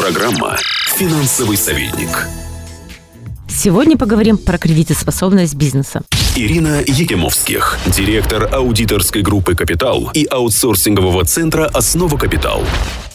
Программа 0.00 0.56
«Финансовый 0.96 1.58
советник». 1.58 2.26
Сегодня 3.46 3.98
поговорим 3.98 4.38
про 4.38 4.56
кредитоспособность 4.56 5.54
бизнеса. 5.56 6.00
Ирина 6.34 6.80
Якимовских, 6.86 7.78
директор 7.84 8.48
аудиторской 8.50 9.20
группы 9.20 9.54
«Капитал» 9.54 10.10
и 10.14 10.24
аутсорсингового 10.24 11.26
центра 11.26 11.66
«Основа 11.66 12.16
Капитал». 12.16 12.64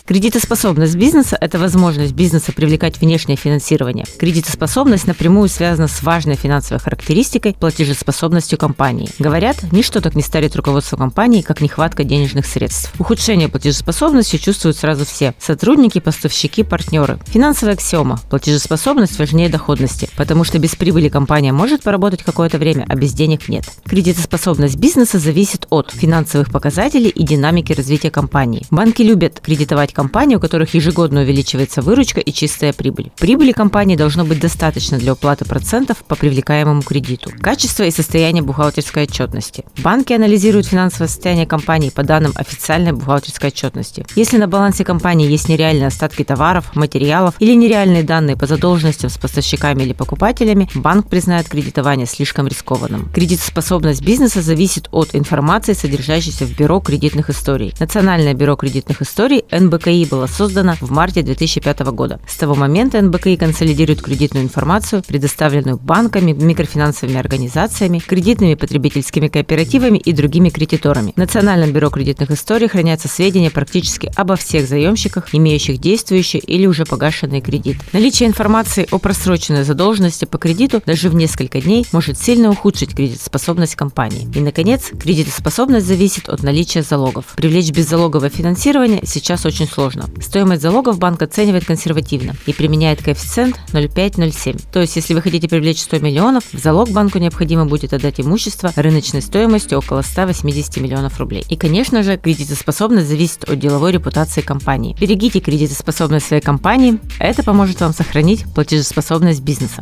Кредитоспособность 0.05 0.96
бизнеса– 0.97 1.36
это 1.42 1.57
возможность 1.57 2.13
бизнеса 2.13 2.51
привлекать 2.51 3.01
внешнее 3.01 3.38
финансирование. 3.38 4.06
Кредитоспособность 4.20 5.08
напрямую 5.08 5.49
связана 5.49 5.88
с 5.88 6.03
важной 6.03 6.35
финансовой 6.35 6.79
характеристикой– 6.79 7.56
платежеспособностью 7.60 8.60
компании. 8.60 9.10
Говорят, 9.17 9.63
ничто 9.71 10.02
так 10.02 10.13
не 10.13 10.21
старит 10.21 10.56
руководство 10.56 10.96
компании, 10.96 11.42
как 11.42 11.60
нехватка 11.60 12.03
денежных 12.03 12.46
средств. 12.46 12.94
Ухудшение 12.99 13.49
платежеспособности 13.49 14.38
чувствуют 14.38 14.78
сразу 14.78 15.06
все– 15.06 15.33
сотрудники, 15.39 15.97
поставщики, 15.97 16.62
партнеры. 16.62 17.17
Финансовая 17.26 17.73
аксиома– 17.73 18.20
платежеспособность 18.29 19.17
важнее 19.17 19.49
доходности, 19.49 20.07
потому 20.15 20.43
что 20.43 20.59
без 20.59 20.76
прибыли 20.76 21.09
компания 21.09 21.51
может 21.51 21.81
поработать 21.81 22.21
какое-то 22.21 22.59
время, 22.59 22.85
а 22.87 22.95
без 22.95 23.13
денег 23.13 23.49
нет. 23.49 23.65
Кредитоспособность 23.85 24.76
бизнеса 24.76 25.17
зависит 25.17 25.65
от 25.71 25.90
финансовых 25.90 26.51
показателей 26.51 27.09
и 27.09 27.23
динамики 27.23 27.73
развития 27.73 28.12
компании. 28.12 28.67
Банки 28.70 29.01
любят 29.01 29.40
кредитовать 29.40 29.95
компаний, 29.95 30.35
у 30.35 30.40
которых 30.40 30.76
ежегодно 30.76 31.22
увеличивается 31.22 31.81
выручка 31.81 32.20
и 32.20 32.31
чистая 32.31 32.73
прибыль. 32.73 33.12
Прибыли 33.17 33.54
компании 33.54 33.95
должно 33.95 34.26
быть 34.26 34.40
достаточно 34.40 34.99
для 34.99 35.13
уплаты 35.13 35.45
процентов 35.45 36.04
по 36.08 36.16
привлекаемому 36.16 36.84
кредиту. 36.84 37.31
Качество 37.41 37.84
и 37.84 37.91
состояние 37.91 38.44
бухгалтерской 38.44 39.04
отчетности. 39.04 39.63
Банки 39.80 40.13
анализируют 40.13 40.68
финансовое 40.68 41.08
состояние 41.08 41.48
компании 41.48 41.90
по 41.90 42.04
данным 42.04 42.34
официальной 42.35 42.91
бухгалтерской 42.91 43.49
отчетности. 43.49 44.05
Если 44.16 44.38
на 44.38 44.48
балансе 44.48 44.84
компании 44.84 45.31
есть 45.31 45.49
нереальные 45.49 45.88
остатки 45.88 46.23
товаров, 46.23 46.76
материалов 46.76 47.35
или 47.40 47.55
нереальные 47.55 48.04
данные 48.04 48.35
по 48.35 48.46
задолженностям 48.46 49.09
с 49.09 49.18
поставщиками 49.18 49.84
или 49.84 49.93
покупателями, 49.93 50.70
банк 50.76 51.09
признает 51.09 51.48
кредитование 51.48 52.05
слишком 52.05 52.48
рискованным. 52.48 53.09
Кредитоспособность 53.13 54.04
бизнеса 54.04 54.41
зависит 54.41 54.90
от 54.91 55.15
информации, 55.15 55.74
содержащейся 55.74 56.46
в 56.46 56.55
Бюро 56.57 56.82
кредитных 56.82 57.30
историй. 57.30 57.74
Национальное 57.80 58.34
бюро 58.34 58.55
кредитных 58.55 59.02
историй 59.02 59.46
НБК 59.52 59.84
НБКИ 59.85 60.05
была 60.09 60.27
создана 60.27 60.75
в 60.79 60.89
марте 60.91 61.21
2005 61.21 61.79
года. 61.91 62.19
С 62.27 62.35
того 62.37 62.55
момента 62.55 63.01
НБКИ 63.01 63.37
консолидирует 63.37 64.02
кредитную 64.02 64.44
информацию, 64.44 65.03
предоставленную 65.08 65.78
банками, 65.78 66.31
микрофинансовыми 66.31 67.19
организациями, 67.19 68.00
кредитными 68.00 68.56
потребительскими 68.56 69.28
кооперативами 69.28 69.97
и 69.97 70.11
другими 70.13 70.50
кредиторами. 70.50 71.13
В 71.16 71.17
Национальном 71.17 71.72
бюро 71.72 71.89
кредитных 71.89 72.31
историй 72.31 72.67
хранятся 72.67 73.08
сведения 73.08 73.52
практически 73.52 74.11
обо 74.16 74.36
всех 74.36 74.67
заемщиках, 74.67 75.33
имеющих 75.33 75.80
действующий 75.80 76.39
или 76.39 76.66
уже 76.66 76.86
погашенный 76.86 77.41
кредит. 77.41 77.78
Наличие 77.94 78.28
информации 78.28 78.88
о 78.91 78.97
просроченной 78.97 79.63
задолженности 79.63 80.25
по 80.25 80.38
кредиту 80.38 80.81
даже 80.86 81.09
в 81.09 81.16
несколько 81.16 81.61
дней 81.61 81.86
может 81.91 82.19
сильно 82.19 82.50
ухудшить 82.50 82.95
кредитоспособность 82.95 83.75
компании. 83.75 84.28
И, 84.36 84.39
наконец, 84.39 84.91
кредитоспособность 85.00 85.86
зависит 85.86 86.30
от 86.30 86.44
наличия 86.44 86.81
залогов. 86.81 87.25
Привлечь 87.36 87.72
беззалоговое 87.72 88.30
финансирование 88.30 89.02
сейчас 89.06 89.45
очень 89.45 89.67
сложно. 89.76 90.09
Стоимость 90.22 90.62
залогов 90.62 90.98
банк 90.98 91.22
оценивает 91.22 91.66
консервативно 91.66 92.36
и 92.45 92.54
применяет 92.54 93.04
коэффициент 93.04 93.59
0,5-0,7. 93.73 94.62
То 94.72 94.80
есть, 94.80 94.95
если 94.95 95.14
вы 95.14 95.22
хотите 95.22 95.50
привлечь 95.50 95.81
100 95.81 96.00
миллионов, 96.00 96.44
в 96.52 96.58
залог 96.58 96.90
банку 96.90 97.20
необходимо 97.20 97.66
будет 97.66 97.94
отдать 97.94 98.20
имущество 98.20 98.72
рыночной 98.76 99.22
стоимостью 99.22 99.80
около 99.80 100.02
180 100.02 100.78
миллионов 100.78 101.20
рублей. 101.20 101.46
И, 101.50 101.58
конечно 101.58 102.03
же, 102.03 102.18
кредитоспособность 102.18 103.08
зависит 103.08 103.44
от 103.44 103.59
деловой 103.59 103.92
репутации 103.92 104.42
компании. 104.42 104.96
Берегите 105.00 105.40
кредитоспособность 105.42 106.28
своей 106.28 106.42
компании, 106.42 107.00
это 107.20 107.44
поможет 107.44 107.81
вам 107.81 107.94
сохранить 107.94 108.46
платежеспособность 108.53 109.42
бизнеса. 109.42 109.81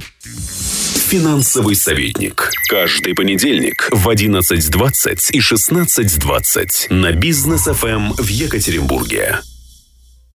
Финансовый 1.13 1.75
советник. 1.75 2.49
Каждый 2.67 3.13
понедельник 3.13 3.87
в 3.91 4.09
11.20 4.09 5.31
и 5.31 5.39
16.20 5.39 6.91
на 6.91 7.11
бизнес 7.11 7.65
ФМ 7.65 8.13
в 8.13 8.27
Екатеринбурге. 8.27 9.39